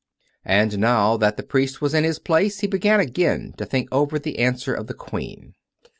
Ill 0.47 0.51
And 0.53 0.79
now 0.79 1.15
that 1.17 1.37
the 1.37 1.43
priest 1.43 1.79
was 1.79 1.93
in 1.93 2.03
his 2.03 2.17
place, 2.17 2.61
he 2.61 2.65
began 2.65 2.99
again 2.99 3.53
to 3.59 3.67
think 3.67 3.87
over 3.91 4.17
that 4.17 4.35
answer 4.39 4.73
of 4.73 4.87
the 4.87 4.95
Queen. 4.95 5.53